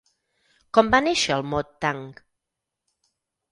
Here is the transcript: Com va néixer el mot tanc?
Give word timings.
Com 0.77 0.89
va 0.95 1.01
néixer 1.09 1.35
el 1.37 1.45
mot 1.53 1.71
tanc? 1.87 2.25